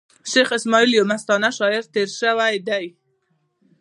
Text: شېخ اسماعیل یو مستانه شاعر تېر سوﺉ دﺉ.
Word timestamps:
شېخ 0.31 0.49
اسماعیل 0.57 0.91
یو 0.93 1.05
مستانه 1.11 1.49
شاعر 1.57 1.83
تېر 1.93 2.07
سوﺉ 2.17 2.55
دﺉ. 2.67 2.87